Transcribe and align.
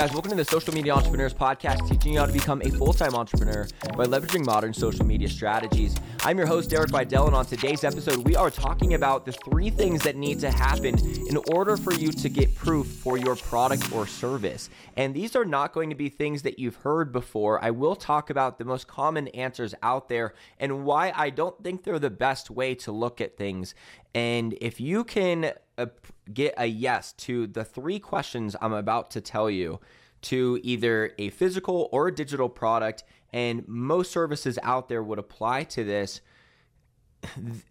Guys? 0.00 0.14
Welcome 0.14 0.30
to 0.30 0.36
the 0.38 0.46
Social 0.46 0.72
Media 0.72 0.94
Entrepreneurs 0.94 1.34
Podcast, 1.34 1.86
teaching 1.86 2.14
you 2.14 2.20
how 2.20 2.24
to 2.24 2.32
become 2.32 2.62
a 2.62 2.70
full 2.70 2.94
time 2.94 3.14
entrepreneur 3.14 3.68
by 3.98 4.06
leveraging 4.06 4.46
modern 4.46 4.72
social 4.72 5.04
media 5.04 5.28
strategies. 5.28 5.94
I'm 6.22 6.38
your 6.38 6.46
host, 6.46 6.70
Derek 6.70 6.88
Videll, 6.88 7.26
and 7.26 7.36
on 7.36 7.44
today's 7.44 7.84
episode, 7.84 8.16
we 8.26 8.34
are 8.34 8.50
talking 8.50 8.94
about 8.94 9.26
the 9.26 9.32
three 9.32 9.68
things 9.68 10.02
that 10.04 10.16
need 10.16 10.40
to 10.40 10.50
happen 10.50 10.98
in 11.28 11.36
order 11.52 11.76
for 11.76 11.92
you 11.92 12.12
to 12.12 12.30
get 12.30 12.54
proof 12.54 12.86
for 12.86 13.18
your 13.18 13.36
product 13.36 13.92
or 13.92 14.06
service. 14.06 14.70
And 14.96 15.14
these 15.14 15.36
are 15.36 15.44
not 15.44 15.74
going 15.74 15.90
to 15.90 15.96
be 15.96 16.08
things 16.08 16.40
that 16.44 16.58
you've 16.58 16.76
heard 16.76 17.12
before. 17.12 17.62
I 17.62 17.70
will 17.70 17.94
talk 17.94 18.30
about 18.30 18.58
the 18.58 18.64
most 18.64 18.86
common 18.86 19.28
answers 19.28 19.74
out 19.82 20.08
there 20.08 20.32
and 20.58 20.86
why 20.86 21.12
I 21.14 21.28
don't 21.28 21.62
think 21.62 21.84
they're 21.84 21.98
the 21.98 22.08
best 22.08 22.50
way 22.50 22.74
to 22.76 22.90
look 22.90 23.20
at 23.20 23.36
things. 23.36 23.74
And 24.14 24.56
if 24.62 24.80
you 24.80 25.04
can 25.04 25.52
uh, 25.76 25.86
get 26.32 26.54
a 26.56 26.66
yes 26.66 27.12
to 27.14 27.46
the 27.46 27.64
three 27.64 27.98
questions 27.98 28.56
I'm 28.60 28.72
about 28.72 29.10
to 29.12 29.20
tell 29.20 29.50
you 29.50 29.80
to 30.22 30.60
either 30.62 31.12
a 31.18 31.30
physical 31.30 31.88
or 31.92 32.08
a 32.08 32.14
digital 32.14 32.48
product, 32.48 33.04
and 33.32 33.66
most 33.66 34.10
services 34.10 34.58
out 34.62 34.88
there 34.88 35.02
would 35.02 35.18
apply 35.18 35.64
to 35.64 35.84
this. 35.84 36.20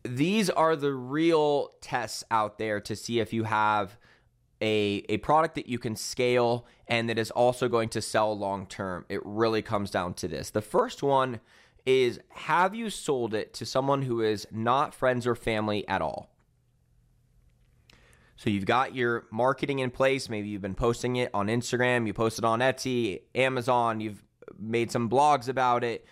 These 0.04 0.50
are 0.50 0.76
the 0.76 0.94
real 0.94 1.72
tests 1.82 2.24
out 2.32 2.58
there 2.58 2.80
to 2.82 2.96
see 2.96 3.20
if 3.20 3.34
you 3.34 3.44
have 3.44 3.98
a, 4.62 5.04
a 5.10 5.18
product 5.18 5.56
that 5.56 5.68
you 5.68 5.80
can 5.80 5.96
scale 5.96 6.66
and 6.88 7.10
that 7.10 7.18
is 7.18 7.32
also 7.32 7.68
going 7.68 7.90
to 7.90 8.02
sell 8.02 8.38
long 8.38 8.66
term. 8.66 9.06
It 9.10 9.22
really 9.24 9.62
comes 9.62 9.90
down 9.90 10.14
to 10.16 10.28
this. 10.28 10.50
The 10.50 10.62
first 10.62 11.02
one 11.02 11.40
is 11.86 12.20
have 12.30 12.76
you 12.76 12.90
sold 12.90 13.34
it 13.34 13.54
to 13.56 13.66
someone 13.66 14.04
who 14.04 14.22
is 14.22 14.48
not 14.52 14.94
friends 14.94 15.26
or 15.26 15.36
family 15.36 15.88
at 15.88 16.02
all? 16.02 16.30
So 18.40 18.50
you've 18.50 18.66
got 18.66 18.96
your 18.96 19.26
marketing 19.32 19.80
in 19.80 19.92
place. 19.92 20.30
Maybe 20.30 20.48
you've 20.48 20.62
been 20.62 20.74
posting 20.74 21.18
it 21.18 21.30
on 21.34 21.48
Instagram, 21.48 22.08
you 22.08 22.14
posted 22.14 22.46
on 22.46 22.60
Etsy, 22.62 23.24
Amazon, 23.36 24.00
you've 24.00 24.24
made 24.58 24.92
some 24.92 25.10
blogs 25.10 25.50
about 25.50 25.84
it. 25.84 26.06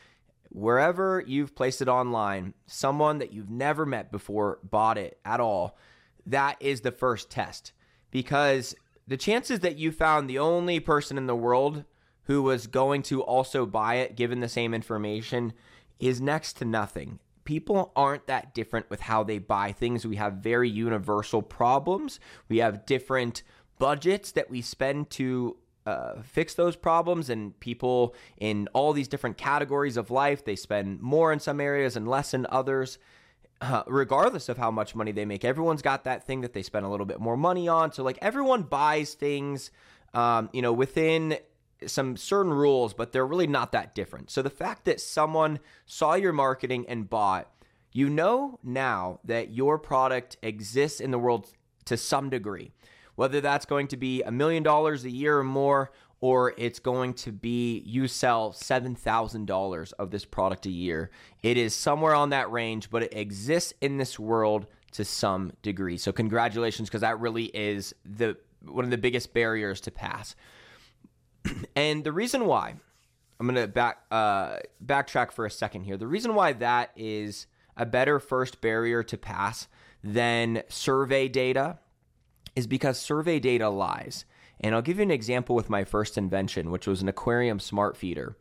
Wherever 0.50 1.24
you've 1.26 1.56
placed 1.56 1.82
it 1.82 1.88
online, 1.88 2.54
someone 2.66 3.20
that 3.20 3.32
you've 3.32 3.50
never 3.50 3.86
met 3.86 4.12
before 4.12 4.60
bought 4.62 4.98
it 4.98 5.18
at 5.24 5.40
all. 5.40 5.78
That 6.26 6.58
is 6.60 6.82
the 6.82 6.92
first 6.92 7.30
test 7.30 7.72
because 8.12 8.76
the 9.08 9.16
chances 9.16 9.62
that 9.62 9.78
you 9.78 9.94
found 9.94 10.30
the 10.30 10.40
only 10.40 10.82
person 10.82 11.18
in 11.18 11.28
the 11.28 11.36
world 11.36 11.86
who 12.24 12.44
was 12.44 12.68
going 12.68 13.04
to 13.04 13.24
also 13.24 13.66
buy 13.66 13.96
it 13.96 14.18
given 14.18 14.42
the 14.42 14.50
same 14.50 14.74
information 14.74 15.54
is 15.98 16.20
next 16.20 16.58
to 16.58 16.66
nothing 16.66 17.20
people 17.48 17.94
aren't 17.96 18.28
that 18.28 18.54
different 18.54 18.90
with 18.90 19.00
how 19.00 19.24
they 19.24 19.38
buy 19.38 19.72
things. 19.72 20.06
We 20.06 20.18
have 20.18 20.34
very 20.34 20.70
universal 20.70 21.42
problems. 21.42 22.20
We 22.50 22.58
have 22.58 22.86
different 22.86 23.42
budgets 23.80 24.34
that 24.34 24.50
we 24.50 24.62
spend 24.62 25.10
to 25.12 25.56
uh, 25.86 26.22
fix 26.24 26.56
those 26.56 26.76
problems 26.76 27.30
and 27.30 27.58
people 27.62 28.14
in 28.38 28.68
all 28.74 28.92
these 28.92 29.08
different 29.08 29.38
categories 29.38 29.96
of 29.96 30.12
life 30.12 30.44
they 30.44 30.58
spend 30.58 31.02
more 31.02 31.32
in 31.32 31.40
some 31.40 31.62
areas 31.62 31.96
and 31.96 32.06
less 32.06 32.34
in 32.34 32.46
others 32.50 32.98
uh, 33.62 33.84
regardless 33.88 34.50
of 34.50 34.58
how 34.58 34.70
much 34.70 34.94
money 34.94 35.14
they 35.14 35.24
make 35.24 35.46
everyone's 35.46 35.82
got 35.82 36.04
that 36.04 36.26
thing 36.26 36.42
that 36.42 36.52
they 36.52 36.62
spend 36.62 36.86
a 36.86 36.90
little 36.90 37.06
bit 37.06 37.22
more 37.22 37.38
money 37.38 37.70
on 37.70 37.94
so 37.94 38.04
like 38.04 38.20
everyone 38.22 38.64
buys 38.64 39.14
things 39.14 39.72
um, 40.14 40.50
you 40.52 40.62
know 40.62 40.74
within 40.74 41.38
some 41.86 42.18
certain 42.18 42.54
rules, 42.54 42.94
but 42.94 43.12
they're 43.12 43.26
really 43.26 43.48
not 43.48 43.72
that 43.72 43.94
different. 43.94 44.30
So 44.32 44.42
the 44.42 44.50
fact 44.50 44.86
that 44.86 45.00
someone 45.00 45.60
saw 45.86 46.16
your 46.16 46.34
marketing 46.34 46.86
and 46.88 47.10
bought, 47.10 47.52
you 47.92 48.10
know 48.10 48.60
now 48.64 49.20
that 49.24 49.52
your 49.52 49.78
product 49.78 50.38
exists 50.42 51.00
in 51.00 51.12
the 51.12 51.20
world 51.20 51.48
to 51.86 51.98
some 51.98 52.30
degree. 52.30 52.72
Whether 53.16 53.42
that's 53.42 53.66
going 53.66 53.88
to 53.90 53.98
be 53.98 54.22
a 54.22 54.32
million 54.32 54.62
dollars 54.62 55.04
a 55.04 55.10
year 55.10 55.40
or 55.40 55.44
more, 55.44 55.92
or 56.20 56.54
it's 56.58 56.80
going 56.80 57.14
to 57.14 57.32
be 57.32 57.80
you 57.86 58.08
sell 58.08 58.52
$7,000 58.52 59.94
of 59.94 60.12
this 60.12 60.26
product 60.26 60.66
a 60.66 60.72
year. 60.72 61.12
It 61.44 61.58
is 61.58 61.76
somewhere 61.76 62.16
on 62.16 62.32
that 62.32 62.52
range, 62.52 62.90
but 62.90 63.04
it 63.04 63.14
exists 63.16 63.74
in 63.82 63.98
this 63.98 64.18
world 64.18 64.68
to 64.92 65.06
some 65.06 65.54
degree. 65.62 65.98
So 65.98 66.12
congratulations 66.12 66.90
because 66.90 67.02
that 67.02 67.20
really 67.20 67.46
is 67.46 67.94
the 68.06 68.38
one 68.64 68.84
of 68.84 68.92
the 68.92 68.98
biggest 68.98 69.34
barriers 69.34 69.80
to 69.82 69.92
pass. 69.92 70.36
and 71.76 72.04
the 72.04 72.12
reason 72.12 72.46
why 72.46 72.76
I'm 73.40 73.46
gonna 73.46 73.68
back 73.68 74.00
uh, 74.10 74.58
backtrack 74.84 75.32
for 75.32 75.46
a 75.46 75.52
second 75.52 75.84
here. 75.84 75.98
The 75.98 76.08
reason 76.08 76.34
why 76.34 76.54
that 76.54 76.92
is 76.96 77.48
a 77.76 77.86
better 77.86 78.20
first 78.20 78.62
barrier 78.62 79.04
to 79.04 79.18
pass 79.18 79.68
than 80.04 80.64
survey 80.70 81.28
data 81.28 81.78
is 82.56 82.66
because 82.66 82.98
survey 82.98 83.40
data 83.40 83.70
lies. 83.70 84.26
And 84.60 84.74
I'll 84.74 84.82
give 84.82 84.98
you 84.98 85.04
an 85.04 85.12
example 85.12 85.56
with 85.56 85.70
my 85.70 85.84
first 85.84 86.18
invention, 86.18 86.72
which 86.72 86.88
was 86.88 87.04
an 87.04 87.08
aquarium 87.08 87.60
smart 87.60 87.96
feeder. 87.96 88.36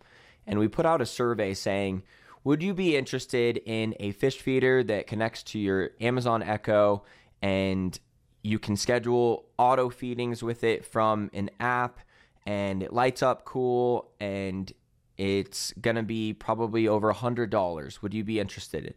And 0.47 0.59
we 0.59 0.69
put 0.69 0.87
out 0.87 1.03
a 1.03 1.07
survey 1.07 1.53
saying, 1.53 2.03
would 2.43 2.63
you 2.63 2.73
be 2.73 2.97
interested 2.97 3.61
in 3.67 3.95
a 4.01 4.13
fish 4.13 4.39
feeder 4.39 4.83
that 4.85 5.07
connects 5.07 5.43
to 5.43 5.59
your 5.59 5.91
Amazon 6.01 6.43
Echo 6.43 7.03
and 7.43 7.99
you 8.43 8.59
can 8.59 8.77
schedule 8.77 9.47
auto 9.59 9.91
feedings 9.91 10.43
with 10.43 10.65
it 10.65 10.85
from 10.85 11.29
an 11.35 11.51
app 11.59 11.99
and 12.47 12.83
it 12.83 12.93
lights 12.93 13.23
up 13.23 13.45
cool 13.45 14.11
and 14.21 14.73
it's 15.19 15.73
gonna 15.81 16.03
be 16.03 16.33
probably 16.33 16.87
over 16.89 17.11
a 17.11 17.15
hundred 17.15 17.51
dollars. 17.51 18.01
Would 18.03 18.15
you 18.15 18.25
be 18.25 18.39
interested? 18.39 18.95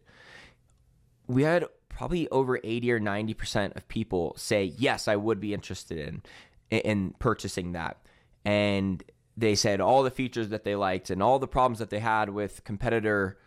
We 1.27 1.43
had 1.43 1.65
probably 1.89 2.29
over 2.29 2.59
80 2.63 2.91
or 2.93 2.99
90 2.99 3.33
percent 3.33 3.73
of 3.75 3.87
people 3.87 4.33
say 4.37 4.73
yes, 4.77 5.07
I 5.07 5.15
would 5.15 5.39
be 5.39 5.53
interested 5.53 5.97
in 5.97 6.21
in 6.69 7.15
purchasing 7.17 7.71
that, 7.71 7.97
and 8.45 9.03
they 9.35 9.55
said 9.55 9.81
all 9.81 10.03
the 10.03 10.11
features 10.11 10.49
that 10.49 10.63
they 10.63 10.75
liked 10.75 11.09
and 11.09 11.23
all 11.23 11.39
the 11.39 11.47
problems 11.47 11.79
that 11.79 11.89
they 11.89 11.99
had 11.99 12.29
with 12.29 12.63
competitor, 12.63 13.37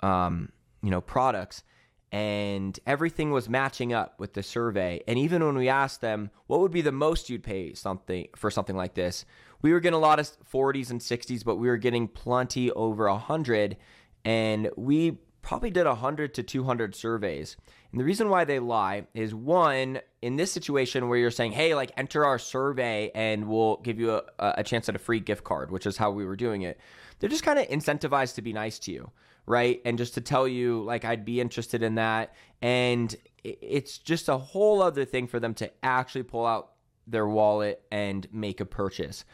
um, 0.00 0.52
you 0.82 0.90
know, 0.90 1.00
products 1.00 1.64
and 2.14 2.78
everything 2.86 3.32
was 3.32 3.48
matching 3.48 3.92
up 3.92 4.20
with 4.20 4.34
the 4.34 4.42
survey. 4.44 5.02
And 5.08 5.18
even 5.18 5.44
when 5.44 5.56
we 5.56 5.68
asked 5.68 6.00
them 6.00 6.30
what 6.46 6.60
would 6.60 6.70
be 6.70 6.80
the 6.80 6.92
most 6.92 7.28
you'd 7.28 7.42
pay 7.42 7.74
something 7.74 8.28
for 8.36 8.52
something 8.52 8.76
like 8.76 8.94
this, 8.94 9.24
we 9.62 9.72
were 9.72 9.80
getting 9.80 9.96
a 9.96 10.00
lot 10.00 10.20
of 10.20 10.30
40s 10.48 10.92
and 10.92 11.00
60s, 11.00 11.44
but 11.44 11.56
we 11.56 11.66
were 11.66 11.76
getting 11.76 12.06
plenty 12.06 12.70
over 12.70 13.10
100. 13.10 13.76
And 14.24 14.70
we 14.76 15.18
probably 15.42 15.72
did 15.72 15.86
100 15.86 16.34
to 16.34 16.44
200 16.44 16.94
surveys. 16.94 17.56
And 17.90 18.00
the 18.00 18.04
reason 18.04 18.28
why 18.28 18.44
they 18.44 18.60
lie 18.60 19.08
is 19.12 19.34
one, 19.34 19.98
in 20.22 20.36
this 20.36 20.52
situation 20.52 21.08
where 21.08 21.18
you're 21.18 21.32
saying, 21.32 21.50
hey, 21.50 21.74
like 21.74 21.90
enter 21.96 22.24
our 22.24 22.38
survey 22.38 23.10
and 23.16 23.48
we'll 23.48 23.78
give 23.78 23.98
you 23.98 24.12
a, 24.12 24.22
a 24.38 24.62
chance 24.62 24.88
at 24.88 24.94
a 24.94 25.00
free 25.00 25.18
gift 25.18 25.42
card, 25.42 25.72
which 25.72 25.84
is 25.84 25.96
how 25.96 26.12
we 26.12 26.24
were 26.24 26.36
doing 26.36 26.62
it, 26.62 26.78
they're 27.18 27.30
just 27.30 27.44
kind 27.44 27.58
of 27.58 27.66
incentivized 27.68 28.34
to 28.34 28.42
be 28.42 28.52
nice 28.52 28.78
to 28.80 28.92
you 28.92 29.10
right? 29.46 29.80
And 29.84 29.98
just 29.98 30.14
to 30.14 30.20
tell 30.20 30.48
you, 30.48 30.82
like, 30.82 31.04
I'd 31.04 31.24
be 31.24 31.40
interested 31.40 31.82
in 31.82 31.96
that. 31.96 32.34
And 32.62 33.14
it's 33.42 33.98
just 33.98 34.28
a 34.28 34.38
whole 34.38 34.82
other 34.82 35.04
thing 35.04 35.26
for 35.26 35.38
them 35.38 35.54
to 35.54 35.70
actually 35.82 36.22
pull 36.22 36.46
out 36.46 36.70
their 37.06 37.26
wallet 37.26 37.82
and 37.90 38.26
make 38.32 38.60
a 38.60 38.64
purchase. 38.64 39.24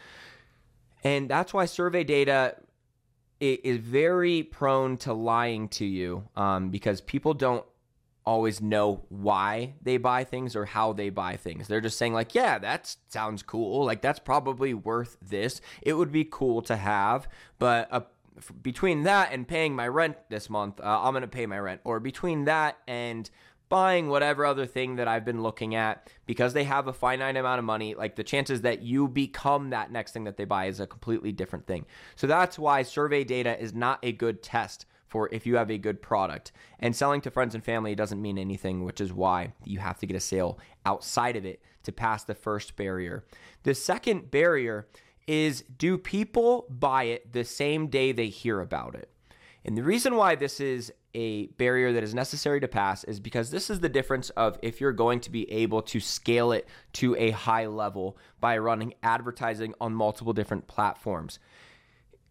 And 1.05 1.31
that's 1.31 1.55
why 1.55 1.67
survey 1.67 2.05
data 2.05 2.57
is 3.39 3.79
very 3.79 4.43
prone 4.43 4.99
to 4.99 5.15
lying 5.15 5.69
to 5.69 5.87
you 5.87 6.29
um, 6.37 6.69
because 6.69 7.01
people 7.01 7.33
don't 7.33 7.65
always 8.31 8.61
know 8.61 9.01
why 9.09 9.75
they 9.83 9.97
buy 9.97 10.23
things 10.23 10.55
or 10.55 10.65
how 10.65 10.93
they 10.93 11.11
buy 11.11 11.35
things. 11.35 11.67
They're 11.67 11.81
just 11.81 11.99
saying, 11.99 12.15
like, 12.15 12.33
yeah, 12.33 12.61
that 12.61 12.95
sounds 13.09 13.43
cool. 13.43 13.85
Like, 13.85 14.03
that's 14.03 14.21
probably 14.21 14.73
worth 14.73 15.17
this. 15.21 15.61
It 15.83 15.95
would 15.95 16.13
be 16.13 16.25
cool 16.31 16.63
to 16.63 16.77
have, 16.77 17.29
but 17.59 17.89
a 17.91 18.05
between 18.63 19.03
that 19.03 19.33
and 19.33 19.47
paying 19.47 19.75
my 19.75 19.87
rent 19.87 20.17
this 20.31 20.49
month, 20.49 20.81
uh, 20.81 21.03
I'm 21.03 21.13
going 21.13 21.23
to 21.23 21.29
pay 21.29 21.45
my 21.45 21.59
rent. 21.59 21.81
Or 21.85 22.01
between 22.01 22.45
that 22.45 22.79
and 22.87 23.29
buying 23.69 24.09
whatever 24.09 24.47
other 24.47 24.65
thing 24.65 24.97
that 24.97 25.09
I've 25.09 25.25
been 25.25 25.43
looking 25.43 25.75
at, 25.75 26.09
because 26.25 26.55
they 26.55 26.65
have 26.65 26.87
a 26.87 26.93
finite 26.93 27.37
amount 27.37 27.59
of 27.59 27.65
money, 27.65 27.95
like 27.95 28.17
the 28.17 28.25
chances 28.25 28.63
that 28.63 28.81
you 28.81 29.09
become 29.09 29.71
that 29.71 29.93
next 29.93 30.13
thing 30.13 30.25
that 30.25 30.37
they 30.37 30.45
buy 30.45 30.67
is 30.67 30.81
a 30.81 30.87
completely 30.87 31.33
different 31.33 31.67
thing. 31.67 31.85
So 32.17 32.27
that's 32.27 32.59
why 32.59 32.83
survey 32.83 33.25
data 33.25 33.61
is 33.61 33.75
not 33.75 33.99
a 34.03 34.13
good 34.13 34.43
test 34.43 34.87
for 35.11 35.29
if 35.33 35.45
you 35.45 35.57
have 35.57 35.71
a 35.71 35.77
good 35.77 36.01
product. 36.01 36.53
And 36.79 36.97
selling 36.97 37.21
to 37.23 37.31
friends 37.31 37.55
and 37.55 37.63
family 37.63 37.95
doesn't 37.95 38.23
mean 38.23 38.39
anything, 38.39 38.85
which 38.85 39.01
is 39.01 39.13
why 39.13 39.53
you 39.65 39.81
have 39.81 39.99
to 39.99 40.07
get 40.07 40.17
a 40.17 40.21
sale 40.21 40.59
outside 40.87 41.37
of 41.37 41.45
it 41.45 41.61
to 41.83 41.93
pass 41.93 42.25
the 42.25 42.35
first 42.35 42.77
barrier. 42.77 43.25
The 43.65 43.75
second 43.75 44.31
barrier 44.31 44.89
is 45.27 45.63
do 45.77 45.99
people 45.99 46.67
buy 46.71 47.05
it 47.05 47.33
the 47.33 47.45
same 47.45 47.89
day 47.89 48.13
they 48.13 48.29
hear 48.29 48.61
about 48.61 48.95
it? 48.95 49.11
And 49.65 49.77
the 49.77 49.83
reason 49.83 50.17
why 50.17 50.37
this 50.37 50.61
is 50.61 50.93
a 51.15 51.47
barrier 51.49 51.93
that 51.93 52.03
is 52.03 52.15
necessary 52.15 52.61
to 52.61 52.69
pass 52.69 53.05
is 53.05 53.21
because 53.21 53.51
this 53.51 53.69
is 53.69 53.81
the 53.81 53.89
difference 53.89 54.31
of 54.31 54.59
if 54.63 54.81
you're 54.81 54.93
going 54.93 55.21
to 55.21 55.31
be 55.31 55.51
able 55.51 55.83
to 55.83 56.01
scale 56.01 56.53
it 56.53 56.69
to 56.95 57.17
a 57.17 57.31
high 57.31 57.67
level 57.67 58.17
by 58.41 58.57
running 58.57 58.95
advertising 59.03 59.75
on 59.81 59.93
multiple 59.93 60.33
different 60.33 60.67
platforms. 60.67 61.39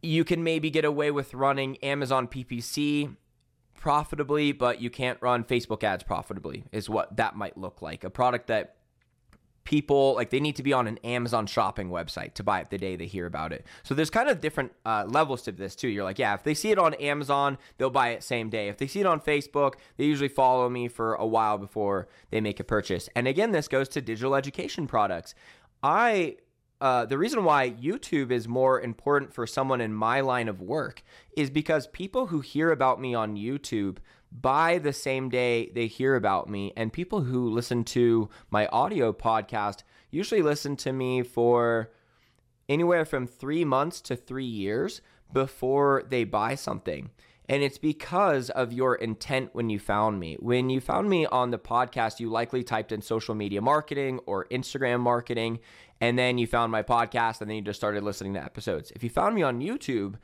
You 0.01 0.23
can 0.23 0.43
maybe 0.43 0.69
get 0.69 0.85
away 0.85 1.11
with 1.11 1.33
running 1.33 1.77
Amazon 1.77 2.27
PPC 2.27 3.15
profitably, 3.75 4.51
but 4.51 4.81
you 4.81 4.89
can't 4.89 5.17
run 5.21 5.43
Facebook 5.43 5.83
ads 5.83 6.03
profitably, 6.03 6.63
is 6.71 6.89
what 6.89 7.15
that 7.17 7.35
might 7.35 7.57
look 7.57 7.81
like. 7.81 8.03
A 8.03 8.09
product 8.09 8.47
that 8.47 8.75
people 9.69 10.15
like 10.15 10.31
they 10.31 10.39
need 10.39 10.55
to 10.55 10.63
be 10.63 10.73
on 10.73 10.87
an 10.87 10.97
Amazon 11.03 11.45
shopping 11.45 11.91
website 11.91 12.33
to 12.33 12.43
buy 12.43 12.59
it 12.59 12.71
the 12.71 12.77
day 12.77 12.95
they 12.95 13.05
hear 13.05 13.27
about 13.27 13.53
it. 13.53 13.63
So 13.83 13.93
there's 13.93 14.09
kind 14.09 14.27
of 14.27 14.41
different 14.41 14.71
uh, 14.83 15.05
levels 15.07 15.43
to 15.43 15.51
this 15.51 15.75
too. 15.75 15.87
You're 15.87 16.03
like, 16.03 16.17
yeah, 16.17 16.33
if 16.33 16.43
they 16.43 16.55
see 16.55 16.71
it 16.71 16.79
on 16.79 16.95
Amazon, 16.95 17.57
they'll 17.77 17.91
buy 17.91 18.09
it 18.09 18.23
same 18.23 18.49
day. 18.49 18.67
If 18.67 18.77
they 18.77 18.87
see 18.87 19.01
it 19.01 19.05
on 19.05 19.21
Facebook, 19.21 19.75
they 19.97 20.05
usually 20.05 20.27
follow 20.27 20.69
me 20.69 20.87
for 20.87 21.13
a 21.13 21.25
while 21.25 21.59
before 21.59 22.07
they 22.31 22.41
make 22.41 22.59
a 22.59 22.63
purchase. 22.63 23.09
And 23.15 23.27
again, 23.27 23.51
this 23.51 23.67
goes 23.67 23.87
to 23.89 24.01
digital 24.01 24.33
education 24.33 24.87
products. 24.87 25.35
I 25.83 26.37
uh, 26.81 27.05
the 27.05 27.17
reason 27.17 27.43
why 27.43 27.71
YouTube 27.71 28.31
is 28.31 28.47
more 28.47 28.79
important 28.79 29.33
for 29.33 29.45
someone 29.45 29.81
in 29.81 29.93
my 29.93 30.21
line 30.21 30.47
of 30.47 30.61
work 30.61 31.03
is 31.35 31.49
because 31.49 31.87
people 31.87 32.27
who 32.27 32.39
hear 32.39 32.71
about 32.71 33.01
me 33.01 33.13
on 33.13 33.35
YouTube 33.35 33.97
by 34.31 34.77
the 34.77 34.93
same 34.93 35.29
day 35.29 35.71
they 35.75 35.87
hear 35.87 36.15
about 36.15 36.49
me. 36.49 36.71
And 36.77 36.93
people 36.93 37.21
who 37.21 37.49
listen 37.49 37.83
to 37.85 38.29
my 38.49 38.67
audio 38.67 39.11
podcast 39.11 39.83
usually 40.09 40.41
listen 40.41 40.75
to 40.77 40.93
me 40.93 41.23
for 41.23 41.91
anywhere 42.69 43.03
from 43.03 43.27
three 43.27 43.65
months 43.65 43.99
to 44.01 44.15
three 44.15 44.45
years 44.45 45.01
before 45.33 46.03
they 46.09 46.23
buy 46.23 46.55
something. 46.55 47.09
And 47.49 47.63
it's 47.63 47.79
because 47.79 48.51
of 48.51 48.71
your 48.71 48.93
intent 48.93 49.49
when 49.53 49.71
you 49.71 49.79
found 49.79 50.19
me. 50.19 50.37
When 50.39 50.69
you 50.69 50.79
found 50.79 51.09
me 51.09 51.25
on 51.25 51.49
the 51.49 51.57
podcast, 51.57 52.19
you 52.19 52.29
likely 52.29 52.63
typed 52.63 52.91
in 52.91 53.01
social 53.01 53.33
media 53.33 53.59
marketing 53.59 54.19
or 54.27 54.45
Instagram 54.51 54.99
marketing, 54.99 55.59
and 56.01 56.17
then 56.17 56.37
you 56.37 56.47
found 56.47 56.71
my 56.71 56.83
podcast, 56.83 57.41
and 57.41 57.49
then 57.49 57.57
you 57.57 57.61
just 57.61 57.79
started 57.79 58.03
listening 58.03 58.33
to 58.33 58.43
episodes. 58.43 58.91
If 58.95 59.03
you 59.03 59.09
found 59.09 59.35
me 59.35 59.43
on 59.43 59.61
YouTube, 59.61 60.15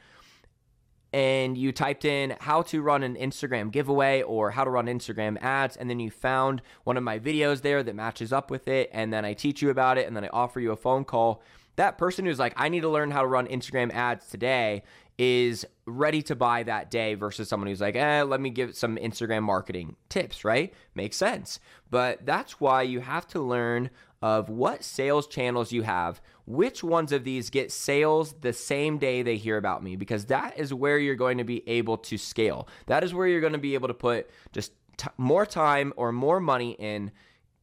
and 1.13 1.57
you 1.57 1.72
typed 1.72 2.04
in 2.04 2.36
how 2.42 2.62
to 2.62 2.81
run 2.81 3.01
an 3.01 3.16
Instagram 3.16 3.72
giveaway 3.72 4.22
or 4.22 4.51
how 4.51 4.66
to 4.66 4.69
run 4.69 4.88
Instagram 4.88 5.42
ads, 5.42 5.77
and 5.77 5.89
then 5.89 5.98
you 5.98 6.12
found 6.12 6.62
one 6.83 6.98
of 6.98 7.04
my 7.04 7.19
videos 7.19 7.62
there 7.62 7.81
that 7.83 7.95
matches 7.95 8.33
up 8.33 8.51
with 8.51 8.68
it, 8.68 8.89
and 8.92 9.13
then 9.13 9.24
I 9.24 9.33
teach 9.33 9.62
you 9.62 9.69
about 9.69 9.98
it, 9.98 10.07
and 10.07 10.16
then 10.16 10.25
I 10.25 10.30
offer 10.33 10.60
you 10.60 10.74
a 10.74 10.75
phone 10.75 11.06
call. 11.06 11.42
That 11.78 11.98
person 11.98 12.25
who's 12.25 12.39
like, 12.39 12.54
I 12.57 12.68
need 12.68 12.81
to 12.81 12.89
learn 12.89 13.12
how 13.12 13.21
to 13.21 13.28
run 13.28 13.48
Instagram 13.48 13.94
ads 13.94 14.28
today 14.28 14.83
is 15.18 15.66
ready 15.86 16.21
to 16.24 16.36
buy 16.36 16.63
that 16.63 16.92
day 16.92 17.13
versus 17.13 17.48
someone 17.48 17.68
who's 17.68 17.80
like, 17.80 17.95
eh, 17.95 18.24
let 18.24 18.42
me 18.42 18.50
give 18.50 18.75
some 18.75 18.98
Instagram 18.98 19.44
marketing 19.44 19.95
tips, 20.10 20.44
right? 20.44 20.74
Makes 20.95 21.16
sense. 21.16 21.60
But 21.89 22.25
that's 22.25 22.60
why 22.60 22.81
you 22.81 23.00
have 23.00 23.25
to 23.28 23.39
learn 23.39 23.89
of 24.25 24.50
what 24.50 24.83
sales 24.83 25.27
channels 25.27 25.72
you 25.72 25.83
have, 25.83 26.19
which 26.48 26.83
ones 26.83 27.12
of 27.12 27.24
these 27.24 27.51
get 27.51 27.72
sales 27.72 28.33
the 28.42 28.51
same 28.51 28.98
day 28.98 29.22
they 29.22 29.38
hear 29.38 29.56
about 29.56 29.83
me, 29.83 29.95
because 29.95 30.25
that 30.25 30.57
is 30.57 30.74
where 30.74 30.98
you're 30.98 31.13
going 31.13 31.38
to 31.38 31.44
be 31.44 31.62
able 31.69 31.95
to 31.95 32.18
scale. 32.18 32.68
That 32.88 33.04
is 33.04 33.13
where 33.13 33.27
you're 33.27 33.39
going 33.39 33.54
to 33.54 33.60
be 33.60 33.75
able 33.75 33.88
to 33.88 33.94
put 33.94 34.27
just 34.51 34.72
t- 34.98 35.10
more 35.19 35.45
time 35.45 35.94
or 35.95 36.12
more 36.12 36.39
money 36.39 36.72
in 36.72 37.12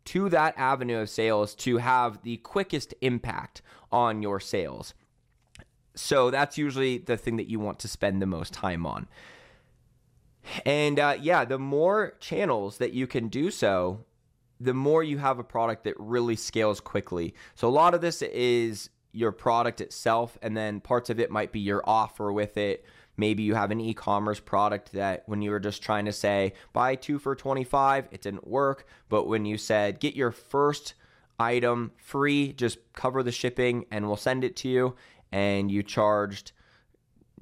to 0.05 0.29
that 0.29 0.55
avenue 0.57 0.99
of 0.99 1.11
sales 1.11 1.57
to 1.57 1.79
have 1.79 2.23
the 2.23 2.37
quickest 2.37 2.95
impact 3.01 3.61
on 3.91 4.23
your 4.23 4.39
sales. 4.39 4.95
So 5.97 6.31
that's 6.31 6.57
usually 6.57 6.99
the 6.99 7.17
thing 7.17 7.39
that 7.39 7.51
you 7.51 7.59
want 7.59 7.81
to 7.81 7.89
spend 7.89 8.23
the 8.23 8.27
most 8.27 8.53
time 8.53 8.87
on. 8.87 9.09
And 10.65 11.01
uh, 11.01 11.17
yeah, 11.21 11.45
the 11.45 11.59
more 11.59 12.15
channels 12.21 12.79
that 12.79 12.93
you 12.93 13.09
can 13.09 13.27
do 13.27 13.51
so, 13.51 14.05
the 14.63 14.75
more 14.75 15.03
you 15.03 15.19
have 15.19 15.39
a 15.39 15.45
product 15.45 15.85
that 15.85 15.95
really 15.99 16.37
scales 16.37 16.81
quickly. 16.81 17.35
So 17.55 17.69
a 17.69 17.71
lot 17.71 17.95
of 17.95 18.01
this 18.01 18.23
is 18.23 18.91
your 19.13 19.33
product 19.33 19.81
itself, 19.81 20.39
and 20.41 20.57
then 20.57 20.81
parts 20.81 21.11
of 21.11 21.19
it 21.19 21.31
might 21.31 21.53
be 21.53 21.61
your 21.61 21.83
offer 21.85 22.33
with 22.33 22.57
it. 22.57 22.85
Maybe 23.17 23.43
you 23.43 23.55
have 23.55 23.71
an 23.71 23.81
e 23.81 23.93
commerce 23.93 24.41
product 24.41 24.93
that 24.93 25.25
when 25.27 25.43
you 25.43 25.51
were 25.51 25.61
just 25.61 25.83
trying 25.83 26.07
to 26.07 26.13
say 26.13 26.55
buy 26.73 26.95
two 26.95 27.19
for 27.19 27.35
25, 27.35 28.09
it 28.11 28.23
didn't 28.23 28.47
work. 28.47 28.87
But 29.09 29.27
when 29.27 29.45
you 29.45 29.59
said 29.59 30.01
get 30.01 30.15
your 30.15 30.31
first 30.31 30.95
item 31.39 31.93
free, 31.97 32.53
just 32.53 32.79
cover 32.95 33.23
the 33.23 33.33
shipping 33.33 33.85
and 33.91 34.07
we'll 34.07 34.17
send 34.17 34.45
it 34.45 34.57
to 34.57 34.69
you, 34.69 34.95
and 35.31 35.71
you 35.71 35.83
charged 35.83 36.53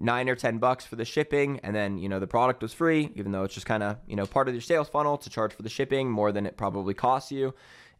nine 0.00 0.28
or 0.28 0.34
ten 0.34 0.58
bucks 0.58 0.84
for 0.86 0.96
the 0.96 1.04
shipping 1.04 1.60
and 1.62 1.76
then 1.76 1.98
you 1.98 2.08
know 2.08 2.18
the 2.18 2.26
product 2.26 2.62
was 2.62 2.72
free 2.72 3.10
even 3.14 3.32
though 3.32 3.44
it's 3.44 3.54
just 3.54 3.66
kind 3.66 3.82
of 3.82 3.98
you 4.06 4.16
know 4.16 4.26
part 4.26 4.48
of 4.48 4.54
your 4.54 4.62
sales 4.62 4.88
funnel 4.88 5.18
to 5.18 5.28
charge 5.28 5.52
for 5.52 5.62
the 5.62 5.68
shipping 5.68 6.10
more 6.10 6.32
than 6.32 6.46
it 6.46 6.56
probably 6.56 6.94
costs 6.94 7.30
you. 7.30 7.54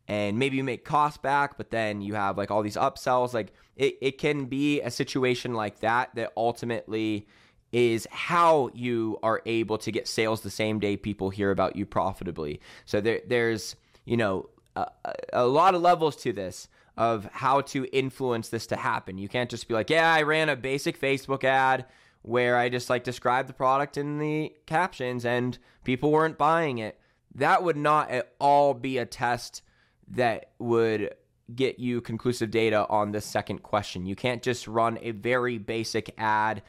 And 0.08 0.40
maybe 0.40 0.56
you 0.56 0.64
make 0.64 0.84
cost 0.84 1.22
back 1.22 1.58
but 1.58 1.70
then 1.70 2.00
you 2.00 2.14
have 2.14 2.38
like 2.38 2.50
all 2.50 2.62
these 2.62 2.76
upsells. 2.76 3.34
Like 3.34 3.52
it, 3.76 3.98
it 4.00 4.18
can 4.18 4.46
be 4.46 4.80
a 4.80 4.90
situation 4.90 5.52
like 5.54 5.80
that 5.80 6.14
that 6.14 6.32
ultimately 6.36 7.28
is 7.70 8.08
how 8.10 8.70
you 8.74 9.18
are 9.22 9.42
able 9.46 9.78
to 9.78 9.92
get 9.92 10.08
sales 10.08 10.40
the 10.40 10.50
same 10.50 10.80
day 10.80 10.96
people 10.96 11.30
hear 11.30 11.50
about 11.50 11.76
you 11.76 11.86
profitably. 11.86 12.60
So 12.86 13.00
there, 13.00 13.20
there's 13.26 13.76
you 14.06 14.16
know 14.16 14.48
a, 14.74 14.86
a 15.34 15.46
lot 15.46 15.74
of 15.74 15.82
levels 15.82 16.16
to 16.16 16.32
this 16.32 16.68
of 17.00 17.26
how 17.32 17.62
to 17.62 17.86
influence 17.94 18.50
this 18.50 18.66
to 18.66 18.76
happen. 18.76 19.16
You 19.16 19.26
can't 19.26 19.48
just 19.48 19.66
be 19.66 19.72
like, 19.72 19.88
yeah, 19.88 20.12
I 20.12 20.20
ran 20.20 20.50
a 20.50 20.54
basic 20.54 21.00
Facebook 21.00 21.44
ad 21.44 21.86
where 22.20 22.58
I 22.58 22.68
just 22.68 22.90
like 22.90 23.04
described 23.04 23.48
the 23.48 23.54
product 23.54 23.96
in 23.96 24.18
the 24.18 24.52
captions 24.66 25.24
and 25.24 25.56
people 25.82 26.12
weren't 26.12 26.36
buying 26.36 26.76
it. 26.76 27.00
That 27.34 27.62
would 27.62 27.78
not 27.78 28.10
at 28.10 28.34
all 28.38 28.74
be 28.74 28.98
a 28.98 29.06
test 29.06 29.62
that 30.08 30.50
would 30.58 31.14
get 31.54 31.78
you 31.78 32.02
conclusive 32.02 32.50
data 32.50 32.86
on 32.90 33.12
the 33.12 33.22
second 33.22 33.62
question. 33.62 34.04
You 34.04 34.14
can't 34.14 34.42
just 34.42 34.68
run 34.68 34.98
a 35.00 35.12
very 35.12 35.56
basic 35.56 36.14
ad 36.18 36.60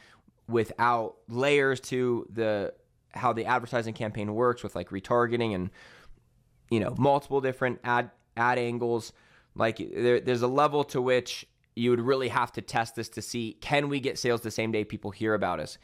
without 0.48 1.16
layers 1.28 1.78
to 1.80 2.26
the 2.32 2.72
how 3.10 3.34
the 3.34 3.44
advertising 3.44 3.92
campaign 3.92 4.34
works 4.34 4.62
with 4.62 4.74
like 4.74 4.88
retargeting 4.88 5.54
and 5.54 5.68
you 6.70 6.80
know 6.80 6.94
multiple 6.96 7.42
different 7.42 7.80
ad 7.84 8.10
ad 8.34 8.58
angles 8.58 9.12
like 9.54 9.78
there, 9.94 10.20
there's 10.20 10.42
a 10.42 10.48
level 10.48 10.84
to 10.84 11.00
which 11.00 11.46
you 11.74 11.90
would 11.90 12.00
really 12.00 12.28
have 12.28 12.52
to 12.52 12.62
test 12.62 12.94
this 12.94 13.08
to 13.10 13.22
see 13.22 13.56
can 13.60 13.88
we 13.88 14.00
get 14.00 14.18
sales 14.18 14.42
the 14.42 14.50
same 14.50 14.72
day 14.72 14.84
people 14.84 15.10
hear 15.10 15.34
about 15.34 15.60
us. 15.60 15.78